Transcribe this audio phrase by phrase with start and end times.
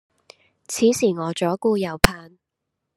[0.67, 2.39] 此時我左顧右盼